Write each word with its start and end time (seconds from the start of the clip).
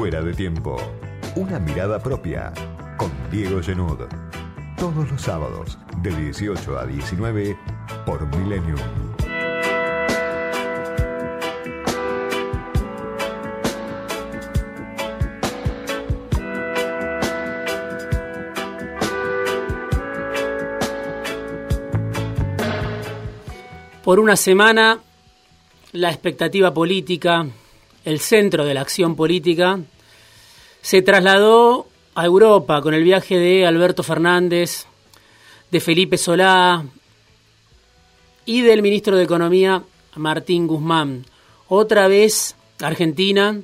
Fuera 0.00 0.22
de 0.22 0.32
tiempo. 0.32 0.78
Una 1.36 1.58
mirada 1.58 1.98
propia 2.02 2.54
con 2.96 3.12
Diego 3.30 3.60
Genud. 3.62 3.98
Todos 4.78 5.10
los 5.10 5.20
sábados 5.20 5.76
de 5.98 6.16
18 6.16 6.78
a 6.78 6.86
19 6.86 7.54
por 8.06 8.26
Millennium. 8.34 8.78
Por 24.02 24.18
una 24.18 24.36
semana, 24.36 24.98
la 25.92 26.08
expectativa 26.08 26.72
política, 26.72 27.46
el 28.04 28.20
centro 28.20 28.64
de 28.64 28.74
la 28.74 28.80
acción 28.80 29.16
política, 29.16 29.80
se 30.82 31.02
trasladó 31.02 31.86
a 32.14 32.24
Europa 32.24 32.80
con 32.80 32.94
el 32.94 33.04
viaje 33.04 33.38
de 33.38 33.66
Alberto 33.66 34.02
Fernández, 34.02 34.86
de 35.70 35.80
Felipe 35.80 36.18
Solá 36.18 36.84
y 38.44 38.62
del 38.62 38.82
ministro 38.82 39.16
de 39.16 39.24
Economía 39.24 39.82
Martín 40.16 40.66
Guzmán. 40.66 41.24
Otra 41.68 42.08
vez 42.08 42.56
Argentina 42.80 43.60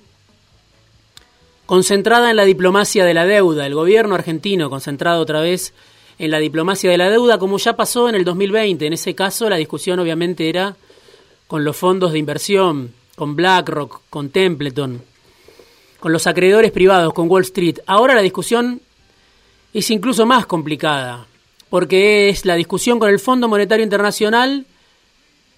concentrada 1.64 2.30
en 2.30 2.36
la 2.36 2.44
diplomacia 2.44 3.04
de 3.04 3.14
la 3.14 3.26
deuda, 3.26 3.66
el 3.66 3.74
gobierno 3.74 4.14
argentino 4.14 4.70
concentrado 4.70 5.20
otra 5.20 5.40
vez 5.40 5.74
en 6.18 6.30
la 6.30 6.38
diplomacia 6.38 6.90
de 6.90 6.96
la 6.96 7.10
deuda, 7.10 7.38
como 7.38 7.58
ya 7.58 7.74
pasó 7.74 8.08
en 8.08 8.14
el 8.14 8.24
2020. 8.24 8.86
En 8.86 8.92
ese 8.92 9.14
caso 9.14 9.50
la 9.50 9.56
discusión 9.56 9.98
obviamente 9.98 10.48
era 10.48 10.76
con 11.46 11.64
los 11.64 11.76
fondos 11.76 12.12
de 12.12 12.18
inversión, 12.18 12.94
con 13.16 13.34
BlackRock, 13.34 14.02
con 14.08 14.30
Templeton, 14.30 15.02
con 15.98 16.12
los 16.12 16.28
acreedores 16.28 16.70
privados, 16.70 17.12
con 17.12 17.28
Wall 17.28 17.42
Street. 17.42 17.80
Ahora 17.86 18.14
la 18.14 18.22
discusión 18.22 18.80
es 19.74 19.90
incluso 19.90 20.24
más 20.24 20.46
complicada, 20.46 21.26
porque 21.68 22.28
es 22.28 22.44
la 22.44 22.54
discusión 22.54 23.00
con 23.00 23.10
el 23.10 23.18
Fondo 23.18 23.48
Monetario 23.48 23.82
Internacional 23.82 24.66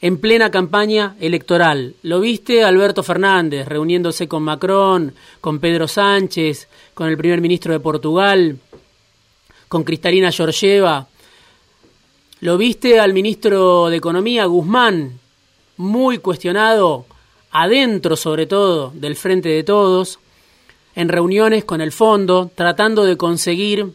en 0.00 0.18
plena 0.18 0.50
campaña 0.50 1.16
electoral. 1.20 1.96
Lo 2.02 2.20
viste 2.20 2.62
Alberto 2.64 3.02
Fernández 3.02 3.66
reuniéndose 3.66 4.28
con 4.28 4.44
Macron, 4.44 5.14
con 5.40 5.58
Pedro 5.58 5.88
Sánchez, 5.88 6.68
con 6.94 7.08
el 7.08 7.16
primer 7.16 7.40
ministro 7.40 7.72
de 7.72 7.80
Portugal, 7.80 8.58
con 9.68 9.84
Cristalina 9.84 10.30
Georgieva. 10.30 11.08
Lo 12.40 12.56
viste 12.56 13.00
al 13.00 13.12
ministro 13.12 13.88
de 13.90 13.96
Economía, 13.96 14.44
Guzmán, 14.46 15.18
muy 15.76 16.18
cuestionado, 16.18 17.06
adentro 17.50 18.16
sobre 18.16 18.46
todo 18.46 18.92
del 18.94 19.16
Frente 19.16 19.48
de 19.48 19.64
Todos, 19.64 20.18
en 20.94 21.08
reuniones 21.08 21.64
con 21.64 21.80
el 21.80 21.92
fondo, 21.92 22.50
tratando 22.54 23.04
de 23.04 23.16
conseguir 23.16 23.92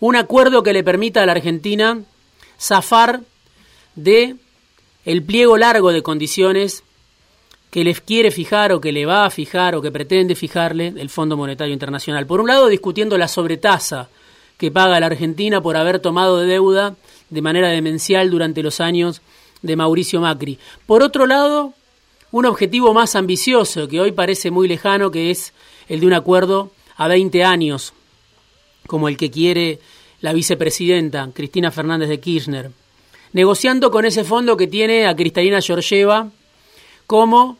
un 0.00 0.16
acuerdo 0.16 0.62
que 0.62 0.72
le 0.72 0.84
permita 0.84 1.22
a 1.22 1.26
la 1.26 1.32
Argentina 1.32 2.00
zafar 2.58 3.20
de 3.94 4.36
el 5.04 5.22
pliego 5.22 5.56
largo 5.56 5.92
de 5.92 6.02
condiciones 6.02 6.82
que 7.70 7.84
les 7.84 8.00
quiere 8.00 8.30
fijar 8.30 8.72
o 8.72 8.80
que 8.80 8.92
le 8.92 9.06
va 9.06 9.26
a 9.26 9.30
fijar 9.30 9.74
o 9.74 9.82
que 9.82 9.92
pretende 9.92 10.34
fijarle 10.34 10.94
el 10.96 11.10
Fondo 11.10 11.36
Monetario 11.36 11.72
Internacional. 11.72 12.26
Por 12.26 12.40
un 12.40 12.48
lado, 12.48 12.68
discutiendo 12.68 13.18
la 13.18 13.28
sobretasa 13.28 14.08
que 14.56 14.70
paga 14.70 15.00
la 15.00 15.06
Argentina 15.06 15.60
por 15.60 15.76
haber 15.76 16.00
tomado 16.00 16.40
de 16.40 16.46
deuda 16.46 16.96
de 17.28 17.42
manera 17.42 17.68
demencial 17.68 18.30
durante 18.30 18.62
los 18.62 18.80
años 18.80 19.20
de 19.62 19.76
Mauricio 19.76 20.20
Macri. 20.20 20.58
Por 20.86 21.02
otro 21.02 21.26
lado, 21.26 21.74
un 22.32 22.46
objetivo 22.46 22.92
más 22.92 23.14
ambicioso 23.16 23.88
que 23.88 24.00
hoy 24.00 24.12
parece 24.12 24.50
muy 24.50 24.68
lejano, 24.68 25.10
que 25.10 25.30
es 25.30 25.52
el 25.88 26.00
de 26.00 26.06
un 26.06 26.12
acuerdo 26.12 26.70
a 26.96 27.08
20 27.08 27.44
años, 27.44 27.92
como 28.86 29.08
el 29.08 29.16
que 29.16 29.30
quiere 29.30 29.78
la 30.20 30.32
vicepresidenta 30.32 31.28
Cristina 31.32 31.70
Fernández 31.70 32.08
de 32.08 32.20
Kirchner 32.20 32.70
negociando 33.36 33.90
con 33.90 34.06
ese 34.06 34.24
fondo 34.24 34.56
que 34.56 34.66
tiene 34.66 35.06
a 35.06 35.14
Cristalina 35.14 35.60
Georgieva 35.60 36.30
como 37.06 37.58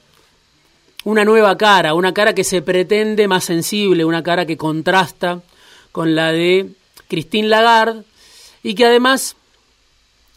una 1.05 1.23
nueva 1.23 1.59
cara, 1.59 1.93
una 1.93 2.15
cara 2.15 2.35
que 2.35 2.45
se 2.45 2.63
pretende 2.63 3.29
más 3.29 3.45
sensible, 3.45 4.07
una 4.07 4.23
cara 4.23 4.47
que 4.47 4.57
contrasta 4.57 5.43
con 5.93 6.15
la 6.15 6.33
de 6.33 6.71
Christine 7.09 7.49
Lagarde 7.49 8.05
y 8.63 8.75
que 8.75 8.87
además 8.87 9.37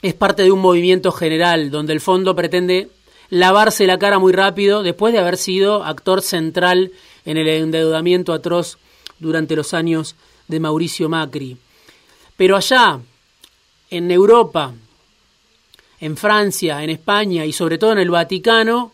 es 0.02 0.14
parte 0.14 0.44
de 0.44 0.52
un 0.52 0.60
movimiento 0.60 1.14
general 1.14 1.72
donde 1.72 1.94
el 1.94 2.02
fondo 2.02 2.36
pretende 2.36 2.90
lavarse 3.30 3.86
la 3.86 4.00
cara 4.00 4.20
muy 4.20 4.34
rápido 4.34 4.84
después 4.84 5.14
de 5.14 5.20
haber 5.20 5.38
sido 5.38 5.84
actor 5.84 6.22
central 6.22 6.92
en 7.26 7.38
el 7.38 7.48
endeudamiento 7.48 8.34
atroz 8.34 8.78
durante 9.20 9.56
los 9.56 9.74
años 9.74 10.16
de 10.48 10.60
Mauricio 10.60 11.10
Macri. 11.10 11.58
Pero 12.38 12.56
allá, 12.56 13.00
en 13.90 14.12
Europa, 14.12 14.74
en 16.00 16.18
Francia, 16.18 16.84
en 16.84 16.90
España 16.90 17.46
y 17.46 17.52
sobre 17.52 17.78
todo 17.78 17.92
en 17.92 18.00
el 18.00 18.10
Vaticano, 18.10 18.94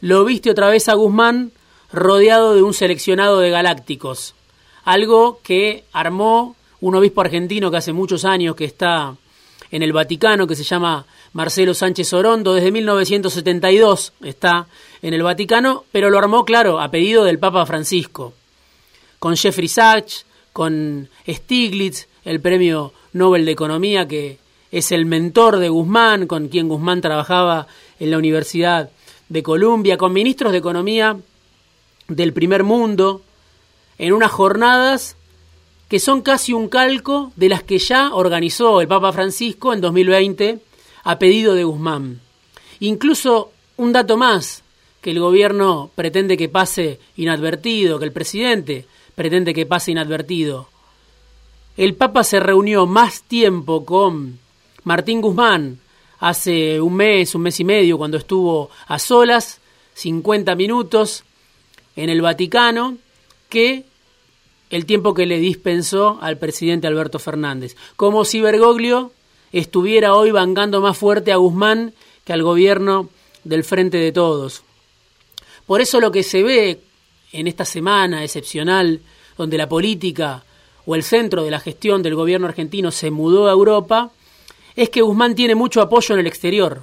lo 0.00 0.24
viste 0.24 0.50
otra 0.50 0.68
vez 0.68 0.88
a 0.88 0.94
Guzmán 0.94 1.52
rodeado 1.92 2.54
de 2.54 2.62
un 2.62 2.74
seleccionado 2.74 3.40
de 3.40 3.50
galácticos. 3.50 4.34
Algo 4.84 5.40
que 5.42 5.84
armó 5.92 6.54
un 6.80 6.94
obispo 6.94 7.20
argentino 7.22 7.70
que 7.70 7.78
hace 7.78 7.92
muchos 7.92 8.24
años 8.24 8.54
que 8.54 8.64
está 8.64 9.16
en 9.70 9.82
el 9.82 9.92
Vaticano, 9.92 10.46
que 10.46 10.56
se 10.56 10.64
llama 10.64 11.06
Marcelo 11.32 11.74
Sánchez 11.74 12.12
Orondo, 12.12 12.54
desde 12.54 12.72
1972 12.72 14.12
está 14.22 14.66
en 15.02 15.14
el 15.14 15.22
Vaticano, 15.22 15.84
pero 15.92 16.10
lo 16.10 16.18
armó, 16.18 16.44
claro, 16.44 16.80
a 16.80 16.90
pedido 16.90 17.24
del 17.24 17.38
Papa 17.38 17.66
Francisco, 17.66 18.32
con 19.18 19.36
Jeffrey 19.36 19.68
Sachs, 19.68 20.26
con 20.52 21.08
Stiglitz, 21.28 22.08
el 22.24 22.40
premio 22.40 22.92
Nobel 23.12 23.44
de 23.44 23.52
Economía 23.52 24.08
que 24.08 24.38
es 24.70 24.92
el 24.92 25.06
mentor 25.06 25.58
de 25.58 25.68
Guzmán, 25.68 26.26
con 26.26 26.48
quien 26.48 26.68
Guzmán 26.68 27.00
trabajaba 27.00 27.66
en 27.98 28.10
la 28.10 28.18
Universidad 28.18 28.90
de 29.28 29.42
Columbia, 29.42 29.96
con 29.96 30.12
ministros 30.12 30.52
de 30.52 30.58
Economía 30.58 31.16
del 32.08 32.32
primer 32.32 32.62
mundo, 32.62 33.22
en 33.98 34.12
unas 34.12 34.30
jornadas 34.30 35.16
que 35.88 36.00
son 36.00 36.22
casi 36.22 36.52
un 36.52 36.68
calco 36.68 37.32
de 37.36 37.48
las 37.48 37.62
que 37.62 37.78
ya 37.78 38.14
organizó 38.14 38.80
el 38.80 38.88
Papa 38.88 39.12
Francisco 39.12 39.72
en 39.72 39.80
2020 39.80 40.58
a 41.04 41.18
pedido 41.18 41.54
de 41.54 41.64
Guzmán. 41.64 42.20
Incluso 42.80 43.52
un 43.76 43.92
dato 43.92 44.16
más 44.16 44.62
que 45.00 45.12
el 45.12 45.20
gobierno 45.20 45.90
pretende 45.94 46.36
que 46.36 46.48
pase 46.48 46.98
inadvertido, 47.16 47.98
que 47.98 48.06
el 48.06 48.12
presidente 48.12 48.86
pretende 49.14 49.54
que 49.54 49.66
pase 49.66 49.92
inadvertido. 49.92 50.68
El 51.76 51.94
Papa 51.94 52.24
se 52.24 52.40
reunió 52.40 52.86
más 52.86 53.22
tiempo 53.22 53.84
con 53.84 54.38
Martín 54.82 55.20
Guzmán 55.20 55.78
hace 56.18 56.80
un 56.80 56.94
mes, 56.94 57.34
un 57.34 57.42
mes 57.42 57.60
y 57.60 57.64
medio, 57.64 57.98
cuando 57.98 58.16
estuvo 58.16 58.70
a 58.88 58.98
solas, 58.98 59.60
50 59.94 60.54
minutos 60.56 61.24
en 61.94 62.10
el 62.10 62.20
Vaticano, 62.22 62.96
que 63.48 63.84
el 64.70 64.86
tiempo 64.86 65.14
que 65.14 65.26
le 65.26 65.38
dispensó 65.38 66.18
al 66.20 66.38
presidente 66.38 66.86
Alberto 66.86 67.18
Fernández. 67.18 67.76
Como 67.96 68.24
si 68.24 68.40
Bergoglio 68.40 69.12
estuviera 69.52 70.14
hoy 70.14 70.30
bancando 70.30 70.80
más 70.80 70.98
fuerte 70.98 71.32
a 71.32 71.36
Guzmán 71.36 71.94
que 72.24 72.32
al 72.32 72.42
gobierno 72.42 73.08
del 73.44 73.64
Frente 73.64 73.98
de 73.98 74.12
Todos. 74.12 74.62
Por 75.66 75.80
eso 75.80 76.00
lo 76.00 76.10
que 76.10 76.22
se 76.22 76.42
ve 76.42 76.80
en 77.32 77.46
esta 77.46 77.64
semana 77.64 78.24
excepcional, 78.24 79.00
donde 79.36 79.58
la 79.58 79.68
política 79.68 80.44
o 80.84 80.94
el 80.94 81.02
centro 81.02 81.42
de 81.42 81.50
la 81.50 81.60
gestión 81.60 82.02
del 82.02 82.14
gobierno 82.14 82.46
argentino 82.46 82.90
se 82.90 83.10
mudó 83.10 83.48
a 83.48 83.52
Europa, 83.52 84.10
es 84.74 84.90
que 84.90 85.02
Guzmán 85.02 85.34
tiene 85.34 85.54
mucho 85.54 85.80
apoyo 85.80 86.14
en 86.14 86.20
el 86.20 86.26
exterior. 86.26 86.82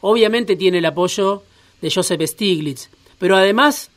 Obviamente 0.00 0.56
tiene 0.56 0.78
el 0.78 0.86
apoyo 0.86 1.42
de 1.80 1.90
Joseph 1.90 2.22
Stiglitz, 2.22 2.88
pero 3.18 3.36
además 3.36 3.90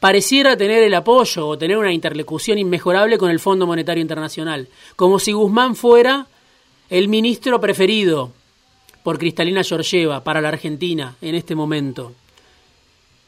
pareciera 0.00 0.56
tener 0.56 0.82
el 0.82 0.94
apoyo 0.94 1.46
o 1.46 1.58
tener 1.58 1.78
una 1.78 1.92
interlocución 1.92 2.58
inmejorable 2.58 3.18
con 3.18 3.30
el 3.30 3.40
Fondo 3.40 3.66
Monetario 3.66 4.02
Internacional, 4.02 4.68
como 4.94 5.18
si 5.18 5.32
Guzmán 5.32 5.76
fuera 5.76 6.26
el 6.90 7.08
ministro 7.08 7.60
preferido 7.60 8.32
por 9.02 9.18
Cristalina 9.18 9.64
Georgieva 9.64 10.22
para 10.22 10.40
la 10.40 10.48
Argentina 10.48 11.16
en 11.20 11.34
este 11.34 11.54
momento. 11.54 12.12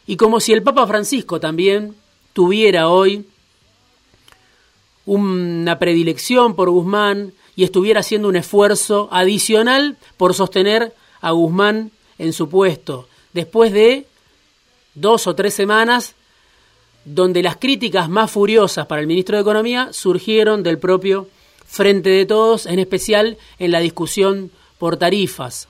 Y 0.07 0.17
como 0.17 0.41
si 0.41 0.53
el 0.53 0.63
Papa 0.63 0.87
Francisco 0.87 1.41
también 1.41 1.95
tuviera 2.33 2.89
hoy 2.89 3.27
una 5.07 5.79
predilección 5.79 6.55
por 6.55 6.69
Guzmán 6.71 7.33
y 7.57 7.65
estuviera 7.65 8.01
haciendo 8.01 8.29
un 8.29 8.37
esfuerzo 8.37 9.09
adicional 9.11 9.97
por 10.17 10.35
sostener 10.35 10.95
a 11.21 11.31
Guzmán 11.31 11.91
en 12.19 12.33
su 12.33 12.49
puesto, 12.49 13.09
después 13.33 13.73
de 13.73 14.07
dos 14.95 15.27
o 15.27 15.35
tres 15.35 15.55
semanas 15.55 16.15
donde 17.15 17.43
las 17.43 17.57
críticas 17.57 18.09
más 18.09 18.31
furiosas 18.31 18.87
para 18.87 19.01
el 19.01 19.07
ministro 19.07 19.37
de 19.37 19.43
Economía 19.43 19.89
surgieron 19.93 20.63
del 20.63 20.79
propio 20.79 21.29
Frente 21.67 22.11
de 22.11 22.27
Todos, 22.27 22.67
en 22.67 22.79
especial 22.79 23.37
en 23.59 23.71
la 23.71 23.81
discusión 23.81 24.51
por 24.79 24.97
tarifas, 24.97 25.69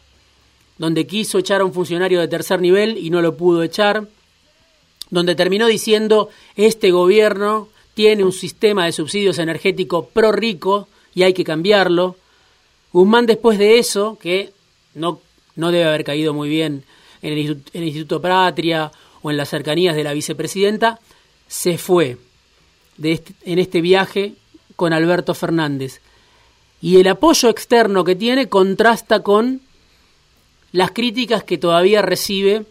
donde 0.79 1.07
quiso 1.07 1.39
echar 1.39 1.61
a 1.61 1.65
un 1.65 1.73
funcionario 1.73 2.21
de 2.21 2.29
tercer 2.29 2.61
nivel 2.61 2.99
y 2.99 3.11
no 3.11 3.21
lo 3.21 3.37
pudo 3.37 3.63
echar, 3.63 4.07
donde 5.11 5.35
terminó 5.35 5.67
diciendo 5.67 6.29
este 6.57 6.91
gobierno 6.91 7.69
tiene 7.95 8.25
un 8.25 8.33
sistema 8.33 8.85
de 8.85 8.93
subsidios 8.93 9.39
energéticos 9.39 10.07
pro 10.13 10.31
rico 10.31 10.89
y 11.15 11.25
hay 11.25 11.33
que 11.33 11.45
cambiarlo. 11.45 12.17
Guzmán 12.93 13.27
después 13.27 13.59
de 13.59 13.79
eso, 13.79 14.19
que 14.21 14.53
no, 14.95 15.21
no 15.57 15.73
debe 15.73 15.85
haber 15.85 16.05
caído 16.05 16.33
muy 16.33 16.49
bien 16.49 16.85
en 17.23 17.33
el, 17.33 17.85
Instituto 17.85 18.21
Patria 18.21 18.93
o 19.23 19.31
en 19.31 19.37
las 19.37 19.49
cercanías 19.49 19.97
de 19.97 20.05
la 20.05 20.13
vicepresidenta, 20.13 21.01
se 21.49 21.79
fue 21.79 22.19
este, 23.03 23.35
en 23.45 23.59
este 23.59 23.81
viaje 23.81 24.35
con 24.77 24.93
Alberto 24.93 25.35
Fernández. 25.35 26.01
Y 26.81 27.01
el 27.01 27.09
apoyo 27.09 27.49
externo 27.49 28.05
que 28.05 28.15
tiene 28.15 28.49
contrasta 28.49 29.23
con 29.23 29.63
las 30.71 30.93
críticas 30.93 31.43
que 31.43 31.59
todavía 31.59 32.03
recibe 32.03 32.65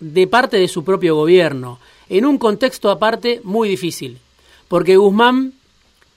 de 0.00 0.26
parte 0.26 0.56
de 0.56 0.66
su 0.66 0.82
propio 0.82 1.14
gobierno, 1.14 1.78
en 2.08 2.26
un 2.26 2.38
contexto 2.38 2.90
aparte 2.90 3.40
muy 3.44 3.68
difícil, 3.68 4.18
porque 4.66 4.96
Guzmán 4.96 5.52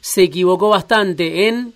se 0.02 0.24
equivocó 0.24 0.70
bastante 0.70 1.48
en 1.48 1.74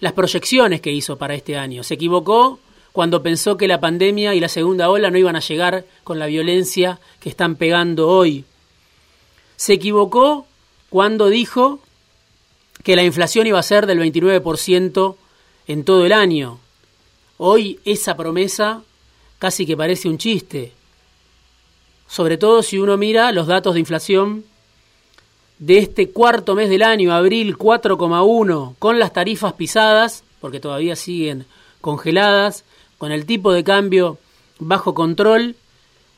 las 0.00 0.12
proyecciones 0.12 0.80
que 0.80 0.90
hizo 0.90 1.16
para 1.16 1.34
este 1.34 1.56
año. 1.56 1.84
Se 1.84 1.94
equivocó 1.94 2.58
cuando 2.94 3.22
pensó 3.22 3.58
que 3.58 3.68
la 3.68 3.80
pandemia 3.80 4.34
y 4.34 4.40
la 4.40 4.48
segunda 4.48 4.88
ola 4.88 5.10
no 5.10 5.18
iban 5.18 5.36
a 5.36 5.40
llegar 5.40 5.84
con 6.02 6.18
la 6.18 6.24
violencia 6.24 6.98
que 7.20 7.28
están 7.28 7.56
pegando 7.56 8.08
hoy. 8.08 8.46
Se 9.56 9.74
equivocó 9.74 10.46
cuando 10.88 11.28
dijo 11.28 11.80
que 12.82 12.96
la 12.96 13.02
inflación 13.02 13.46
iba 13.46 13.58
a 13.58 13.62
ser 13.62 13.84
del 13.84 13.98
29% 13.98 15.16
en 15.66 15.84
todo 15.84 16.06
el 16.06 16.12
año. 16.12 16.58
Hoy 17.36 17.80
esa 17.84 18.16
promesa 18.16 18.82
casi 19.38 19.66
que 19.66 19.76
parece 19.76 20.08
un 20.08 20.16
chiste 20.16 20.72
sobre 22.06 22.36
todo 22.36 22.62
si 22.62 22.78
uno 22.78 22.96
mira 22.96 23.32
los 23.32 23.46
datos 23.46 23.74
de 23.74 23.80
inflación 23.80 24.44
de 25.58 25.78
este 25.78 26.10
cuarto 26.10 26.54
mes 26.54 26.68
del 26.68 26.82
año, 26.82 27.12
abril 27.12 27.56
4,1, 27.56 28.76
con 28.78 28.98
las 28.98 29.12
tarifas 29.12 29.54
pisadas, 29.54 30.24
porque 30.40 30.60
todavía 30.60 30.96
siguen 30.96 31.46
congeladas, 31.80 32.64
con 32.98 33.12
el 33.12 33.26
tipo 33.26 33.52
de 33.52 33.64
cambio 33.64 34.18
bajo 34.58 34.94
control, 34.94 35.56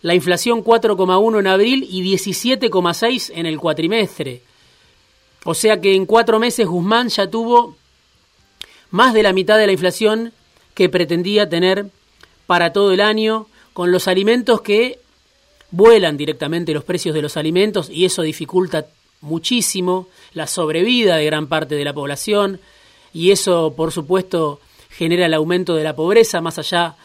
la 0.03 0.15
inflación 0.15 0.63
4,1 0.63 1.41
en 1.41 1.47
abril 1.47 1.87
y 1.91 2.03
17,6 2.03 3.33
en 3.35 3.47
el 3.47 3.59
cuatrimestre. 3.59 4.43
O 5.45 5.55
sea 5.55 5.81
que 5.81 5.95
en 5.95 6.07
cuatro 6.07 6.39
meses 6.39 6.67
Guzmán 6.67 7.09
ya 7.09 7.31
tuvo 7.31 7.77
más 8.91 9.15
de 9.15 9.23
la 9.23 9.33
mitad 9.33 9.59
de 9.59 9.67
la 9.67 9.73
inflación 9.73 10.33
que 10.75 10.89
pretendía 10.89 11.49
tener 11.49 11.87
para 12.47 12.73
todo 12.73 12.93
el 12.93 13.01
año, 13.01 13.47
con 13.73 13.93
los 13.93 14.09
alimentos 14.09 14.61
que 14.61 14.99
vuelan 15.71 16.17
directamente 16.17 16.73
los 16.73 16.85
precios 16.85 17.15
de 17.15 17.23
los 17.23 17.37
alimentos 17.37 17.91
y 17.91 18.05
eso 18.05 18.23
dificulta 18.23 18.87
muchísimo 19.21 20.09
la 20.33 20.47
sobrevida 20.47 21.17
de 21.17 21.27
gran 21.27 21.49
parte 21.49 21.75
de 21.75 21.85
la 21.85 21.93
población 21.93 22.61
y 23.13 23.31
eso, 23.31 23.75
por 23.77 23.93
supuesto, 23.93 24.61
genera 24.97 25.27
el 25.27 25.35
aumento 25.35 25.75
de 25.75 25.85
la 25.85 25.95
pobreza 25.95 26.41
más 26.41 26.59
allá 26.59 26.97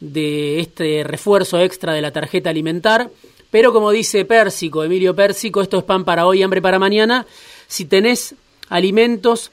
de 0.00 0.60
este 0.60 1.04
refuerzo 1.04 1.60
extra 1.60 1.92
de 1.92 2.02
la 2.02 2.12
tarjeta 2.12 2.50
alimentar. 2.50 3.10
Pero 3.50 3.72
como 3.72 3.90
dice 3.90 4.24
Pérsico, 4.24 4.84
Emilio 4.84 5.14
Pérsico, 5.14 5.60
esto 5.60 5.78
es 5.78 5.84
pan 5.84 6.04
para 6.04 6.26
hoy, 6.26 6.42
hambre 6.42 6.62
para 6.62 6.78
mañana. 6.78 7.26
Si 7.66 7.84
tenés 7.84 8.34
alimentos 8.68 9.50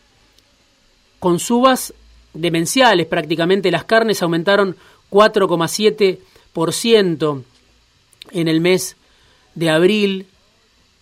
con 1.19 1.39
subas 1.39 1.93
demenciales, 2.33 3.07
prácticamente 3.07 3.71
las 3.71 3.83
carnes 3.83 4.21
aumentaron 4.21 4.77
4,7% 5.11 7.43
en 8.31 8.47
el 8.47 8.61
mes 8.61 8.95
de 9.55 9.69
abril 9.69 10.27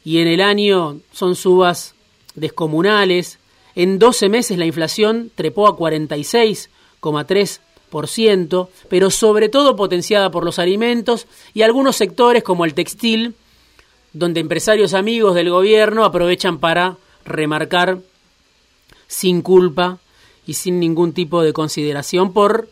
y 0.03 0.17
en 0.19 0.27
el 0.27 0.41
año 0.41 0.99
son 1.11 1.35
subas 1.35 1.93
descomunales. 2.35 3.39
En 3.75 3.99
12 3.99 4.29
meses 4.29 4.57
la 4.57 4.65
inflación 4.65 5.31
trepó 5.35 5.67
a 5.67 5.77
46,3%, 7.11 8.67
pero 8.89 9.09
sobre 9.09 9.49
todo 9.49 9.75
potenciada 9.75 10.31
por 10.31 10.43
los 10.43 10.59
alimentos 10.59 11.27
y 11.53 11.61
algunos 11.61 11.95
sectores 11.95 12.43
como 12.43 12.65
el 12.65 12.73
textil, 12.73 13.35
donde 14.13 14.39
empresarios 14.39 14.93
amigos 14.93 15.35
del 15.35 15.49
gobierno 15.49 16.05
aprovechan 16.05 16.59
para 16.59 16.97
remarcar 17.25 17.99
sin 19.07 19.41
culpa 19.41 19.99
y 20.45 20.53
sin 20.53 20.79
ningún 20.79 21.13
tipo 21.13 21.41
de 21.41 21.53
consideración 21.53 22.33
por 22.33 22.69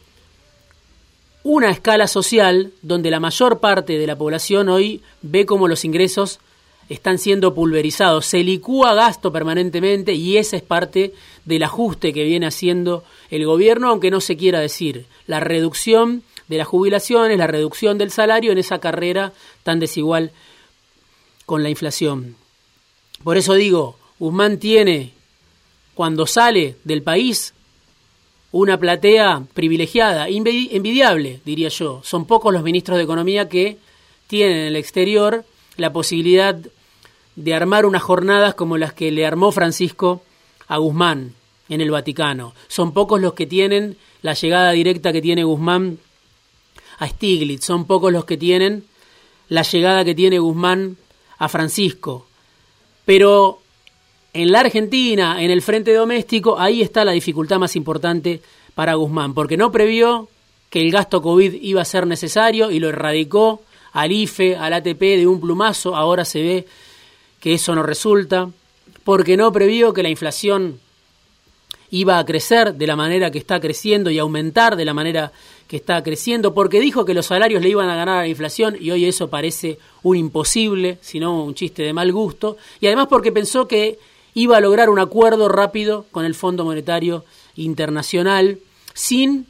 una 1.43 1.69
escala 1.69 2.07
social 2.07 2.71
donde 2.81 3.11
la 3.11 3.19
mayor 3.19 3.59
parte 3.59 3.99
de 3.99 4.07
la 4.07 4.17
población 4.17 4.67
hoy 4.67 5.03
ve 5.21 5.45
como 5.45 5.67
los 5.67 5.85
ingresos 5.85 6.39
están 6.89 7.17
siendo 7.17 7.53
pulverizados, 7.53 8.25
se 8.25 8.43
licúa 8.43 8.93
gasto 8.93 9.31
permanentemente 9.31 10.13
y 10.13 10.37
esa 10.37 10.57
es 10.57 10.63
parte 10.63 11.13
del 11.45 11.63
ajuste 11.63 12.13
que 12.13 12.23
viene 12.23 12.45
haciendo 12.45 13.03
el 13.29 13.45
gobierno, 13.45 13.89
aunque 13.89 14.11
no 14.11 14.21
se 14.21 14.37
quiera 14.37 14.59
decir, 14.59 15.05
la 15.27 15.39
reducción 15.39 16.23
de 16.47 16.57
las 16.57 16.67
jubilaciones, 16.67 17.37
la 17.37 17.47
reducción 17.47 17.97
del 17.97 18.11
salario 18.11 18.51
en 18.51 18.59
esa 18.59 18.79
carrera 18.79 19.33
tan 19.63 19.79
desigual 19.79 20.31
con 21.45 21.63
la 21.63 21.69
inflación. 21.69 22.35
Por 23.23 23.37
eso 23.37 23.53
digo, 23.55 23.97
Guzmán 24.19 24.59
tiene, 24.59 25.13
cuando 25.95 26.27
sale 26.27 26.75
del 26.83 27.01
país, 27.01 27.53
una 28.51 28.77
platea 28.77 29.43
privilegiada, 29.53 30.27
envidiable, 30.29 31.41
diría 31.43 31.69
yo. 31.69 32.01
Son 32.03 32.25
pocos 32.25 32.53
los 32.53 32.63
ministros 32.63 32.97
de 32.97 33.03
Economía 33.03 33.49
que 33.49 33.77
tienen 34.27 34.57
en 34.57 34.65
el 34.67 34.75
exterior 34.75 35.43
la 35.77 35.91
posibilidad 35.91 36.57
de 37.35 37.53
armar 37.53 37.85
unas 37.85 38.03
jornadas 38.03 38.55
como 38.55 38.77
las 38.77 38.93
que 38.93 39.11
le 39.11 39.25
armó 39.25 39.51
Francisco 39.51 40.21
a 40.67 40.77
Guzmán 40.77 41.33
en 41.69 41.81
el 41.81 41.91
Vaticano. 41.91 42.53
Son 42.67 42.93
pocos 42.93 43.19
los 43.19 43.33
que 43.33 43.45
tienen 43.45 43.97
la 44.21 44.33
llegada 44.33 44.71
directa 44.71 45.11
que 45.11 45.21
tiene 45.21 45.43
Guzmán 45.43 45.99
a 46.97 47.07
Stiglitz, 47.07 47.65
son 47.65 47.85
pocos 47.85 48.11
los 48.11 48.25
que 48.25 48.37
tienen 48.37 48.85
la 49.49 49.63
llegada 49.63 50.05
que 50.05 50.15
tiene 50.15 50.39
Guzmán 50.39 50.97
a 51.37 51.49
Francisco. 51.49 52.25
Pero 53.05 53.59
en 54.33 54.51
la 54.51 54.61
Argentina, 54.61 55.41
en 55.41 55.51
el 55.51 55.61
frente 55.61 55.93
doméstico, 55.93 56.59
ahí 56.59 56.81
está 56.81 57.05
la 57.05 57.11
dificultad 57.11 57.59
más 57.59 57.75
importante 57.75 58.41
para 58.73 58.95
Guzmán, 58.95 59.33
porque 59.33 59.57
no 59.57 59.71
previó 59.71 60.29
que 60.69 60.81
el 60.81 60.91
gasto 60.91 61.21
COVID 61.21 61.53
iba 61.61 61.81
a 61.81 61.85
ser 61.85 62.07
necesario 62.07 62.71
y 62.71 62.79
lo 62.79 62.89
erradicó 62.89 63.61
al 63.93 64.11
IFE, 64.11 64.57
al 64.57 64.73
ATP 64.73 64.99
de 64.99 65.27
un 65.27 65.39
plumazo, 65.39 65.95
ahora 65.95 66.25
se 66.25 66.41
ve 66.41 66.67
que 67.45 67.53
eso 67.53 67.75
no 67.75 67.83
resulta, 67.83 68.49
porque 69.03 69.37
no 69.37 69.51
previó 69.51 69.93
que 69.93 70.01
la 70.01 70.09
inflación 70.09 70.79
iba 71.91 72.17
a 72.17 72.25
crecer 72.25 72.73
de 72.73 72.87
la 72.87 72.95
manera 72.95 73.29
que 73.29 73.37
está 73.37 73.59
creciendo 73.59 74.09
y 74.09 74.17
aumentar 74.17 74.75
de 74.75 74.83
la 74.83 74.95
manera 74.95 75.31
que 75.67 75.75
está 75.75 76.01
creciendo, 76.01 76.55
porque 76.55 76.79
dijo 76.79 77.05
que 77.05 77.13
los 77.13 77.27
salarios 77.27 77.61
le 77.61 77.69
iban 77.69 77.87
a 77.87 77.95
ganar 77.95 78.17
a 78.17 78.21
la 78.21 78.27
inflación 78.27 78.77
y 78.81 78.89
hoy 78.89 79.05
eso 79.05 79.29
parece 79.29 79.77
un 80.01 80.17
imposible, 80.17 80.97
sino 81.01 81.43
un 81.43 81.53
chiste 81.53 81.83
de 81.83 81.93
mal 81.93 82.11
gusto, 82.11 82.57
y 82.79 82.87
además 82.87 83.05
porque 83.11 83.31
pensó 83.31 83.67
que 83.67 83.99
iba 84.33 84.57
a 84.57 84.61
lograr 84.61 84.89
un 84.89 84.97
acuerdo 84.97 85.47
rápido 85.47 86.07
con 86.09 86.25
el 86.25 86.33
Fondo 86.33 86.65
Monetario 86.65 87.25
Internacional 87.55 88.57
sin 88.95 89.45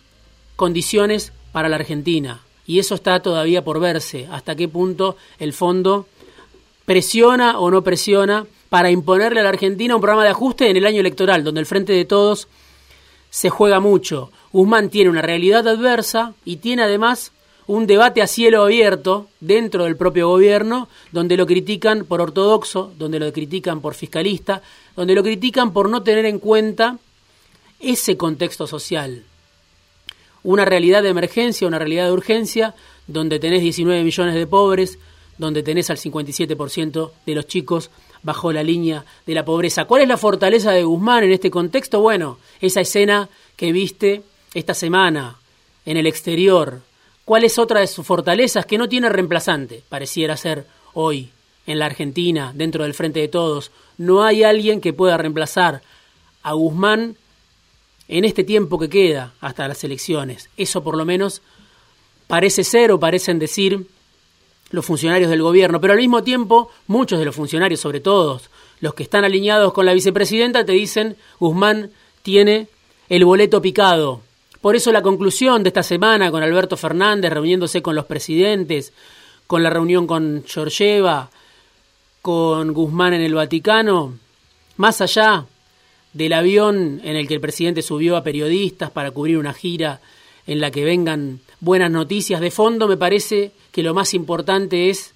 condiciones 0.57 1.31
para 1.53 1.69
la 1.69 1.77
Argentina. 1.77 2.41
Y 2.67 2.79
eso 2.79 2.93
está 2.93 3.21
todavía 3.21 3.63
por 3.63 3.79
verse, 3.79 4.27
hasta 4.29 4.53
qué 4.57 4.67
punto 4.67 5.15
el 5.39 5.53
fondo 5.53 6.07
presiona 6.85 7.59
o 7.59 7.71
no 7.71 7.83
presiona 7.83 8.45
para 8.69 8.91
imponerle 8.91 9.39
a 9.39 9.43
la 9.43 9.49
Argentina 9.49 9.95
un 9.95 10.01
programa 10.01 10.23
de 10.23 10.29
ajuste 10.29 10.69
en 10.69 10.77
el 10.77 10.85
año 10.85 10.99
electoral, 10.99 11.43
donde 11.43 11.59
el 11.59 11.65
Frente 11.65 11.93
de 11.93 12.05
Todos 12.05 12.47
se 13.29 13.49
juega 13.49 13.79
mucho. 13.79 14.31
Guzmán 14.51 14.89
tiene 14.89 15.09
una 15.09 15.21
realidad 15.21 15.67
adversa 15.67 16.33
y 16.45 16.57
tiene 16.57 16.83
además 16.83 17.31
un 17.67 17.87
debate 17.87 18.21
a 18.21 18.27
cielo 18.27 18.63
abierto 18.63 19.27
dentro 19.39 19.85
del 19.85 19.97
propio 19.97 20.29
gobierno, 20.29 20.87
donde 21.11 21.35
lo 21.35 21.47
critican 21.47 22.05
por 22.05 22.21
ortodoxo, 22.21 22.93
donde 22.97 23.19
lo 23.19 23.31
critican 23.33 23.81
por 23.81 23.95
fiscalista, 23.95 24.61
donde 24.95 25.15
lo 25.15 25.23
critican 25.23 25.73
por 25.73 25.89
no 25.89 26.03
tener 26.03 26.25
en 26.25 26.39
cuenta 26.39 26.97
ese 27.79 28.17
contexto 28.17 28.67
social. 28.67 29.23
Una 30.43 30.63
realidad 30.63 31.01
de 31.01 31.09
emergencia, 31.09 31.67
una 31.67 31.79
realidad 31.79 32.05
de 32.05 32.11
urgencia, 32.11 32.75
donde 33.07 33.39
tenés 33.39 33.61
19 33.61 34.03
millones 34.03 34.35
de 34.35 34.45
pobres, 34.47 34.99
donde 35.37 35.63
tenés 35.63 35.89
al 35.89 35.97
57% 35.97 37.11
de 37.25 37.35
los 37.35 37.47
chicos 37.47 37.89
bajo 38.23 38.51
la 38.51 38.63
línea 38.63 39.05
de 39.25 39.33
la 39.33 39.45
pobreza. 39.45 39.85
¿Cuál 39.85 40.01
es 40.01 40.07
la 40.07 40.17
fortaleza 40.17 40.71
de 40.71 40.83
Guzmán 40.83 41.23
en 41.23 41.31
este 41.31 41.51
contexto? 41.51 41.99
Bueno, 41.99 42.39
esa 42.61 42.81
escena 42.81 43.29
que 43.55 43.71
viste 43.71 44.23
esta 44.53 44.73
semana 44.73 45.37
en 45.85 45.97
el 45.97 46.07
exterior, 46.07 46.81
¿Cuál 47.25 47.43
es 47.43 47.57
otra 47.57 47.79
de 47.79 47.87
sus 47.87 48.05
fortalezas 48.05 48.67
que 48.67 48.77
no 48.77 48.87
tiene 48.87 49.09
reemplazante? 49.09 49.83
Pareciera 49.89 50.37
ser 50.37 50.67
hoy 50.93 51.31
en 51.65 51.79
la 51.79 51.87
Argentina, 51.87 52.51
dentro 52.53 52.83
del 52.83 52.93
Frente 52.93 53.19
de 53.19 53.27
Todos. 53.27 53.71
No 53.97 54.23
hay 54.23 54.43
alguien 54.43 54.79
que 54.79 54.93
pueda 54.93 55.17
reemplazar 55.17 55.81
a 56.43 56.53
Guzmán 56.53 57.17
en 58.07 58.25
este 58.25 58.43
tiempo 58.43 58.77
que 58.77 58.89
queda 58.89 59.33
hasta 59.41 59.67
las 59.67 59.83
elecciones. 59.83 60.51
Eso 60.55 60.83
por 60.83 60.95
lo 60.95 61.03
menos 61.03 61.41
parece 62.27 62.63
ser 62.63 62.91
o 62.91 62.99
parecen 62.99 63.39
decir 63.39 63.87
los 64.71 64.85
funcionarios 64.85 65.29
del 65.29 65.41
gobierno, 65.41 65.79
pero 65.79 65.93
al 65.93 65.99
mismo 65.99 66.23
tiempo 66.23 66.69
muchos 66.87 67.19
de 67.19 67.25
los 67.25 67.35
funcionarios, 67.35 67.79
sobre 67.79 67.99
todo 67.99 68.41
los 68.79 68.93
que 68.93 69.03
están 69.03 69.23
alineados 69.23 69.73
con 69.73 69.85
la 69.85 69.93
vicepresidenta, 69.93 70.65
te 70.65 70.73
dicen 70.73 71.15
Guzmán 71.39 71.91
tiene 72.23 72.67
el 73.09 73.25
boleto 73.25 73.61
picado. 73.61 74.21
Por 74.61 74.75
eso 74.75 74.91
la 74.91 75.03
conclusión 75.03 75.63
de 75.63 75.69
esta 75.69 75.83
semana 75.83 76.31
con 76.31 76.41
Alberto 76.41 76.75
Fernández 76.75 77.31
reuniéndose 77.31 77.81
con 77.81 77.95
los 77.95 78.05
presidentes, 78.05 78.93
con 79.47 79.61
la 79.61 79.69
reunión 79.69 80.07
con 80.07 80.43
Georgieva, 80.47 81.29
con 82.21 82.73
Guzmán 82.73 83.13
en 83.13 83.21
el 83.21 83.35
Vaticano, 83.35 84.15
más 84.77 85.01
allá 85.01 85.45
del 86.13 86.33
avión 86.33 86.99
en 87.03 87.15
el 87.15 87.27
que 87.27 87.35
el 87.35 87.41
presidente 87.41 87.81
subió 87.81 88.17
a 88.17 88.23
periodistas 88.23 88.89
para 88.89 89.11
cubrir 89.11 89.37
una 89.37 89.53
gira 89.53 90.01
en 90.47 90.61
la 90.61 90.71
que 90.71 90.83
vengan 90.83 91.39
buenas 91.59 91.91
noticias 91.91 92.41
de 92.41 92.51
fondo, 92.51 92.87
me 92.87 92.97
parece 92.97 93.51
que 93.71 93.83
lo 93.83 93.93
más 93.93 94.13
importante 94.13 94.89
es 94.89 95.13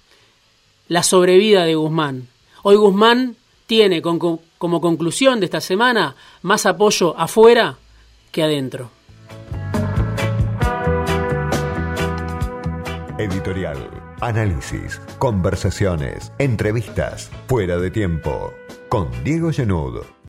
la 0.88 1.02
sobrevida 1.02 1.64
de 1.64 1.74
Guzmán. 1.74 2.28
Hoy 2.62 2.76
Guzmán 2.76 3.36
tiene 3.66 4.02
como 4.02 4.80
conclusión 4.80 5.38
de 5.38 5.46
esta 5.46 5.60
semana 5.60 6.16
más 6.42 6.66
apoyo 6.66 7.16
afuera 7.16 7.78
que 8.32 8.42
adentro. 8.42 8.90
Editorial, 13.18 13.76
análisis, 14.20 15.00
conversaciones, 15.18 16.32
entrevistas, 16.38 17.30
fuera 17.46 17.76
de 17.76 17.90
tiempo, 17.90 18.52
con 18.88 19.10
Diego 19.22 19.50
Llenud. 19.50 20.04